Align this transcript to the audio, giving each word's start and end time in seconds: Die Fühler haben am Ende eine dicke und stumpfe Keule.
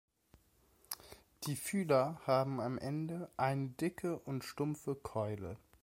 Die 1.45 1.55
Fühler 1.55 2.19
haben 2.25 2.59
am 2.59 2.79
Ende 2.79 3.29
eine 3.37 3.69
dicke 3.69 4.17
und 4.17 4.43
stumpfe 4.43 4.95
Keule. 4.95 5.57